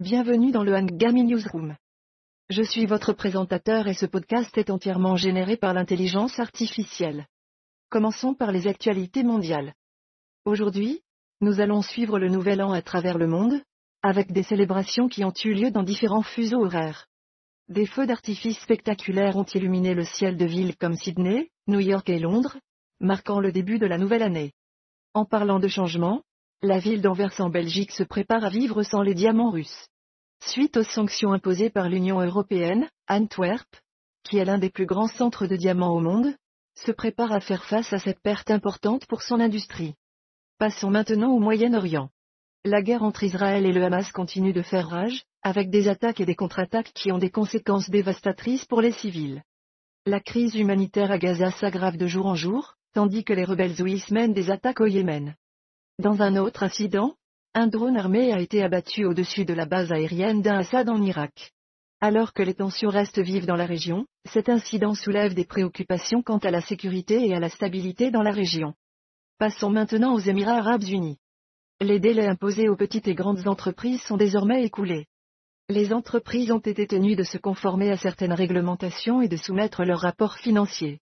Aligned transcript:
bienvenue 0.00 0.52
dans 0.52 0.62
le 0.62 0.76
Hangami 0.76 1.24
Newsroom. 1.24 1.74
Je 2.50 2.62
suis 2.62 2.86
votre 2.86 3.12
présentateur 3.12 3.88
et 3.88 3.94
ce 3.94 4.06
podcast 4.06 4.56
est 4.56 4.70
entièrement 4.70 5.16
généré 5.16 5.56
par 5.56 5.74
l'intelligence 5.74 6.38
artificielle. 6.38 7.26
Commençons 7.90 8.32
par 8.32 8.52
les 8.52 8.68
actualités 8.68 9.24
mondiales. 9.24 9.74
Aujourd'hui, 10.44 11.02
nous 11.40 11.60
allons 11.60 11.82
suivre 11.82 12.20
le 12.20 12.28
nouvel 12.28 12.62
an 12.62 12.70
à 12.70 12.80
travers 12.80 13.18
le 13.18 13.26
monde, 13.26 13.60
avec 14.00 14.30
des 14.30 14.44
célébrations 14.44 15.08
qui 15.08 15.24
ont 15.24 15.34
eu 15.44 15.52
lieu 15.52 15.72
dans 15.72 15.82
différents 15.82 16.22
fuseaux 16.22 16.64
horaires. 16.64 17.06
Des 17.68 17.86
feux 17.86 18.06
d'artifice 18.06 18.60
spectaculaires 18.60 19.36
ont 19.36 19.46
illuminé 19.52 19.94
le 19.94 20.04
ciel 20.04 20.36
de 20.36 20.46
villes 20.46 20.76
comme 20.76 20.94
Sydney, 20.94 21.50
New 21.66 21.80
York 21.80 22.08
et 22.08 22.20
Londres, 22.20 22.56
marquant 23.00 23.40
le 23.40 23.50
début 23.50 23.80
de 23.80 23.86
la 23.86 23.98
nouvelle 23.98 24.22
année. 24.22 24.52
En 25.12 25.24
parlant 25.24 25.58
de 25.58 25.66
changement, 25.66 26.22
la 26.60 26.80
ville 26.80 27.02
d'Anvers 27.02 27.40
en 27.40 27.50
Belgique 27.50 27.92
se 27.92 28.02
prépare 28.02 28.44
à 28.44 28.48
vivre 28.48 28.82
sans 28.82 29.02
les 29.02 29.14
diamants 29.14 29.50
russes. 29.50 29.88
Suite 30.40 30.76
aux 30.76 30.84
sanctions 30.84 31.32
imposées 31.32 31.70
par 31.70 31.88
l'Union 31.88 32.20
européenne, 32.20 32.88
Antwerp, 33.08 33.68
qui 34.24 34.38
est 34.38 34.44
l'un 34.44 34.58
des 34.58 34.70
plus 34.70 34.86
grands 34.86 35.08
centres 35.08 35.46
de 35.46 35.56
diamants 35.56 35.94
au 35.94 36.00
monde, 36.00 36.34
se 36.74 36.92
prépare 36.92 37.32
à 37.32 37.40
faire 37.40 37.64
face 37.64 37.92
à 37.92 37.98
cette 37.98 38.20
perte 38.20 38.50
importante 38.50 39.06
pour 39.06 39.22
son 39.22 39.40
industrie. 39.40 39.94
Passons 40.58 40.90
maintenant 40.90 41.32
au 41.32 41.38
Moyen-Orient. 41.38 42.10
La 42.64 42.82
guerre 42.82 43.02
entre 43.02 43.24
Israël 43.24 43.66
et 43.66 43.72
le 43.72 43.84
Hamas 43.84 44.10
continue 44.12 44.52
de 44.52 44.62
faire 44.62 44.88
rage, 44.88 45.24
avec 45.42 45.70
des 45.70 45.88
attaques 45.88 46.20
et 46.20 46.26
des 46.26 46.34
contre-attaques 46.34 46.92
qui 46.92 47.12
ont 47.12 47.18
des 47.18 47.30
conséquences 47.30 47.90
dévastatrices 47.90 48.64
pour 48.64 48.80
les 48.80 48.92
civils. 48.92 49.42
La 50.06 50.20
crise 50.20 50.54
humanitaire 50.54 51.10
à 51.10 51.18
Gaza 51.18 51.50
s'aggrave 51.50 51.96
de 51.96 52.06
jour 52.06 52.26
en 52.26 52.34
jour, 52.34 52.74
tandis 52.94 53.24
que 53.24 53.32
les 53.32 53.44
rebelles 53.44 53.80
houthis 53.80 54.12
mènent 54.12 54.34
des 54.34 54.50
attaques 54.50 54.80
au 54.80 54.86
Yémen. 54.86 55.34
Dans 55.98 56.22
un 56.22 56.36
autre 56.36 56.62
incident, 56.62 57.14
un 57.54 57.66
drone 57.66 57.96
armé 57.96 58.32
a 58.32 58.40
été 58.40 58.62
abattu 58.62 59.04
au-dessus 59.04 59.44
de 59.44 59.54
la 59.54 59.66
base 59.66 59.90
aérienne 59.90 60.42
d'un 60.42 60.58
Assad 60.58 60.88
en 60.88 61.02
Irak. 61.02 61.52
Alors 62.00 62.32
que 62.32 62.42
les 62.42 62.54
tensions 62.54 62.90
restent 62.90 63.18
vives 63.18 63.46
dans 63.46 63.56
la 63.56 63.66
région, 63.66 64.06
cet 64.26 64.48
incident 64.48 64.94
soulève 64.94 65.34
des 65.34 65.44
préoccupations 65.44 66.22
quant 66.22 66.38
à 66.38 66.50
la 66.50 66.60
sécurité 66.60 67.26
et 67.26 67.34
à 67.34 67.40
la 67.40 67.48
stabilité 67.48 68.10
dans 68.10 68.22
la 68.22 68.30
région. 68.30 68.74
Passons 69.38 69.70
maintenant 69.70 70.14
aux 70.14 70.20
Émirats 70.20 70.58
arabes 70.58 70.84
unis. 70.84 71.18
Les 71.80 71.98
délais 71.98 72.28
imposés 72.28 72.68
aux 72.68 72.76
petites 72.76 73.08
et 73.08 73.14
grandes 73.14 73.48
entreprises 73.48 74.02
sont 74.02 74.16
désormais 74.16 74.64
écoulés. 74.64 75.06
Les 75.68 75.92
entreprises 75.92 76.50
ont 76.50 76.58
été 76.58 76.86
tenues 76.86 77.16
de 77.16 77.24
se 77.24 77.38
conformer 77.38 77.90
à 77.90 77.96
certaines 77.96 78.32
réglementations 78.32 79.20
et 79.20 79.28
de 79.28 79.36
soumettre 79.36 79.84
leurs 79.84 80.00
rapports 80.00 80.38
financiers. 80.38 81.00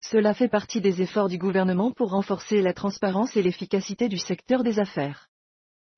Cela 0.00 0.32
fait 0.32 0.48
partie 0.48 0.80
des 0.80 1.02
efforts 1.02 1.28
du 1.28 1.38
gouvernement 1.38 1.92
pour 1.92 2.10
renforcer 2.10 2.62
la 2.62 2.72
transparence 2.72 3.36
et 3.36 3.42
l'efficacité 3.42 4.08
du 4.08 4.18
secteur 4.18 4.62
des 4.62 4.78
affaires. 4.78 5.28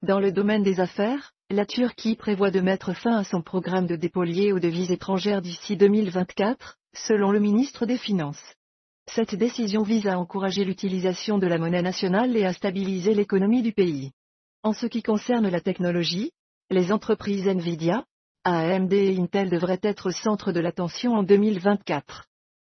Dans 0.03 0.19
le 0.19 0.33
domaine 0.33 0.63
des 0.63 0.81
affaires, 0.81 1.33
la 1.51 1.67
Turquie 1.67 2.17
prévoit 2.17 2.51
de 2.51 2.61
mettre 2.61 2.95
fin 2.95 3.19
à 3.19 3.25
son 3.25 3.43
programme 3.43 3.87
de 3.87 3.97
dépôt 3.97 4.23
aux 4.23 4.59
devises 4.59 4.91
étrangères 4.91 5.43
d'ici 5.43 5.77
2024, 5.77 6.79
selon 6.95 7.33
le 7.33 7.39
ministre 7.39 7.85
des 7.85 7.99
Finances. 7.99 8.55
Cette 9.15 9.35
décision 9.35 9.83
vise 9.83 10.07
à 10.07 10.19
encourager 10.19 10.65
l'utilisation 10.65 11.37
de 11.37 11.47
la 11.47 11.59
monnaie 11.59 11.83
nationale 11.83 12.35
et 12.35 12.47
à 12.47 12.55
stabiliser 12.55 13.13
l'économie 13.13 13.61
du 13.61 13.73
pays. 13.73 14.13
En 14.63 14.73
ce 14.73 14.87
qui 14.87 15.03
concerne 15.03 15.51
la 15.51 15.61
technologie, 15.61 16.33
les 16.71 16.93
entreprises 16.93 17.47
Nvidia, 17.47 18.07
AMD 18.45 18.93
et 18.95 19.19
Intel 19.19 19.51
devraient 19.51 19.81
être 19.83 20.09
au 20.09 20.13
centre 20.13 20.51
de 20.51 20.61
l'attention 20.61 21.13
en 21.13 21.23
2024. 21.23 22.25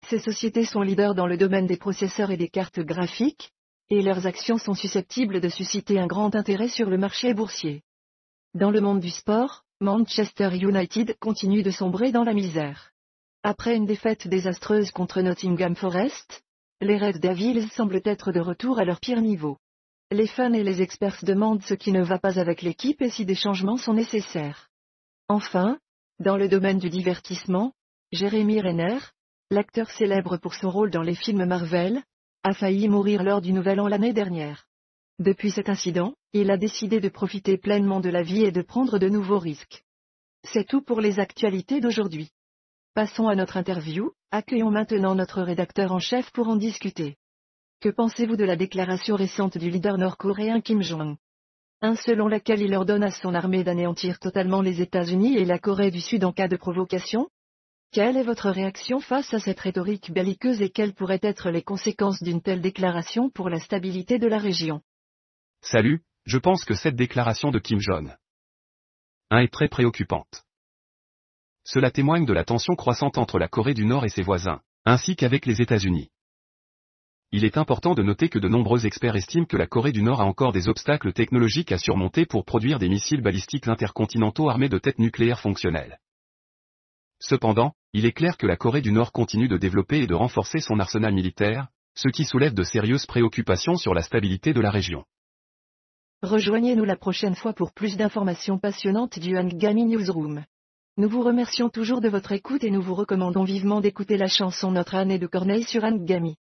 Ces 0.07 0.19
sociétés 0.19 0.65
sont 0.65 0.81
leaders 0.81 1.15
dans 1.15 1.25
le 1.25 1.37
domaine 1.37 1.65
des 1.65 1.77
processeurs 1.77 2.29
et 2.29 2.37
des 2.37 2.49
cartes 2.49 2.81
graphiques, 2.81 3.51
et 3.89 4.01
leurs 4.01 4.25
actions 4.25 4.57
sont 4.57 4.73
susceptibles 4.73 5.41
de 5.41 5.49
susciter 5.49 5.99
un 5.99 6.07
grand 6.07 6.35
intérêt 6.35 6.69
sur 6.69 6.89
le 6.89 6.97
marché 6.97 7.33
boursier. 7.33 7.83
Dans 8.53 8.71
le 8.71 8.81
monde 8.81 8.99
du 8.99 9.09
sport, 9.09 9.63
Manchester 9.81 10.49
United 10.55 11.17
continue 11.19 11.61
de 11.61 11.71
sombrer 11.71 12.11
dans 12.11 12.23
la 12.23 12.33
misère. 12.33 12.91
Après 13.43 13.75
une 13.75 13.85
défaite 13.85 14.27
désastreuse 14.27 14.91
contre 14.91 15.21
Nottingham 15.21 15.75
Forest, 15.75 16.43
les 16.81 16.97
Red 16.97 17.19
Devils 17.19 17.69
semblent 17.69 18.01
être 18.03 18.31
de 18.31 18.39
retour 18.39 18.79
à 18.79 18.85
leur 18.85 18.99
pire 18.99 19.21
niveau. 19.21 19.57
Les 20.11 20.27
fans 20.27 20.53
et 20.53 20.63
les 20.63 20.81
experts 20.81 21.19
se 21.19 21.25
demandent 21.25 21.63
ce 21.63 21.73
qui 21.73 21.91
ne 21.91 22.01
va 22.01 22.19
pas 22.19 22.39
avec 22.39 22.61
l'équipe 22.61 23.01
et 23.01 23.09
si 23.09 23.25
des 23.25 23.35
changements 23.35 23.77
sont 23.77 23.93
nécessaires. 23.93 24.69
Enfin, 25.27 25.77
dans 26.19 26.37
le 26.37 26.47
domaine 26.47 26.79
du 26.79 26.89
divertissement, 26.89 27.73
Jérémy 28.11 28.61
Renner, 28.61 28.99
l'acteur 29.51 29.89
célèbre 29.91 30.37
pour 30.37 30.53
son 30.53 30.69
rôle 30.69 30.91
dans 30.91 31.01
les 31.01 31.15
films 31.15 31.45
Marvel, 31.45 32.01
a 32.45 32.53
failli 32.53 32.87
mourir 32.87 33.23
lors 33.23 33.41
du 33.41 33.53
Nouvel 33.53 33.79
An 33.79 33.87
l'année 33.87 34.13
dernière. 34.13 34.67
Depuis 35.17 35.49
cet 35.49 35.67
incident, 35.67 36.13
il 36.31 36.51
a 36.51 36.57
décidé 36.57 36.99
de 36.99 37.09
profiter 37.09 37.57
pleinement 37.57 38.01
de 38.01 38.09
la 38.09 38.21
vie 38.21 38.43
et 38.43 38.51
de 38.51 38.61
prendre 38.61 38.99
de 38.99 39.09
nouveaux 39.09 39.39
risques. 39.39 39.83
C'est 40.43 40.67
tout 40.67 40.83
pour 40.83 41.01
les 41.01 41.19
actualités 41.19 41.81
d'aujourd'hui. 41.81 42.29
Passons 42.93 43.27
à 43.29 43.35
notre 43.35 43.57
interview, 43.57 44.11
accueillons 44.29 44.69
maintenant 44.69 45.15
notre 45.15 45.41
rédacteur 45.41 45.91
en 45.91 45.97
chef 45.97 46.29
pour 46.33 46.47
en 46.47 46.55
discuter. 46.55 47.15
Que 47.81 47.89
pensez-vous 47.89 48.35
de 48.35 48.45
la 48.45 48.55
déclaration 48.55 49.15
récente 49.15 49.57
du 49.57 49.71
leader 49.71 49.97
nord-coréen 49.97 50.61
Kim 50.61 50.83
Jong-un? 50.83 51.17
Un 51.81 51.95
selon 51.95 52.27
laquelle 52.27 52.61
il 52.61 52.75
ordonne 52.75 53.03
à 53.03 53.09
son 53.09 53.33
armée 53.33 53.63
d'anéantir 53.63 54.19
totalement 54.19 54.61
les 54.61 54.81
États-Unis 54.81 55.35
et 55.35 55.45
la 55.45 55.57
Corée 55.57 55.89
du 55.89 55.99
Sud 55.99 56.23
en 56.23 56.31
cas 56.31 56.47
de 56.47 56.57
provocation 56.57 57.27
quelle 57.95 58.17
est 58.17 58.23
votre 58.23 58.49
réaction 58.49 58.99
face 58.99 59.33
à 59.33 59.39
cette 59.39 59.61
rhétorique 59.61 60.11
belliqueuse 60.11 60.61
et 60.61 60.69
quelles 60.69 60.93
pourraient 60.93 61.21
être 61.21 61.49
les 61.49 61.61
conséquences 61.61 62.21
d'une 62.21 62.41
telle 62.41 62.59
déclaration 62.59 63.29
pour 63.29 63.49
la 63.49 63.57
stabilité 63.57 64.19
de 64.19 64.27
la 64.27 64.37
région? 64.37 64.81
Salut, 65.61 66.01
je 66.25 66.37
pense 66.37 66.65
que 66.65 66.73
cette 66.73 66.97
déclaration 66.97 67.51
de 67.51 67.59
Kim 67.59 67.79
Jong-un 67.79 69.37
est 69.39 69.53
très 69.53 69.69
préoccupante. 69.69 70.43
Cela 71.63 71.89
témoigne 71.89 72.25
de 72.25 72.33
la 72.33 72.43
tension 72.43 72.75
croissante 72.75 73.17
entre 73.17 73.39
la 73.39 73.47
Corée 73.47 73.73
du 73.73 73.85
Nord 73.85 74.03
et 74.03 74.09
ses 74.09 74.23
voisins, 74.23 74.59
ainsi 74.83 75.15
qu'avec 75.15 75.45
les 75.45 75.61
États-Unis. 75.61 76.09
Il 77.31 77.45
est 77.45 77.57
important 77.57 77.93
de 77.93 78.03
noter 78.03 78.27
que 78.27 78.39
de 78.39 78.49
nombreux 78.49 78.85
experts 78.85 79.15
estiment 79.15 79.45
que 79.45 79.55
la 79.55 79.67
Corée 79.67 79.93
du 79.93 80.03
Nord 80.03 80.19
a 80.19 80.25
encore 80.25 80.51
des 80.51 80.67
obstacles 80.67 81.13
technologiques 81.13 81.71
à 81.71 81.77
surmonter 81.77 82.25
pour 82.25 82.43
produire 82.43 82.77
des 82.77 82.89
missiles 82.89 83.21
balistiques 83.21 83.69
intercontinentaux 83.69 84.49
armés 84.49 84.67
de 84.67 84.79
têtes 84.79 84.99
nucléaires 84.99 85.39
fonctionnelles. 85.39 85.97
Cependant, 87.19 87.73
il 87.93 88.05
est 88.05 88.11
clair 88.11 88.37
que 88.37 88.47
la 88.47 88.57
Corée 88.57 88.81
du 88.81 88.91
Nord 88.91 89.11
continue 89.11 89.47
de 89.47 89.57
développer 89.57 89.99
et 89.99 90.07
de 90.07 90.13
renforcer 90.13 90.59
son 90.59 90.79
arsenal 90.79 91.13
militaire, 91.13 91.67
ce 91.95 92.09
qui 92.09 92.25
soulève 92.25 92.53
de 92.53 92.63
sérieuses 92.63 93.05
préoccupations 93.05 93.75
sur 93.75 93.93
la 93.93 94.01
stabilité 94.01 94.53
de 94.53 94.61
la 94.61 94.69
région. 94.69 95.05
Rejoignez-nous 96.21 96.85
la 96.85 96.97
prochaine 96.97 97.35
fois 97.35 97.53
pour 97.53 97.71
plus 97.73 97.97
d'informations 97.97 98.57
passionnantes 98.57 99.19
du 99.19 99.37
Hangami 99.37 99.85
Newsroom. 99.85 100.43
Nous 100.97 101.09
vous 101.09 101.21
remercions 101.21 101.69
toujours 101.69 102.01
de 102.01 102.09
votre 102.09 102.31
écoute 102.31 102.63
et 102.63 102.71
nous 102.71 102.81
vous 102.81 102.95
recommandons 102.95 103.43
vivement 103.43 103.81
d'écouter 103.81 104.17
la 104.17 104.27
chanson 104.27 104.71
Notre 104.71 104.95
année 104.95 105.19
de 105.19 105.27
Corneille 105.27 105.63
sur 105.63 105.83
Hangami. 105.83 106.37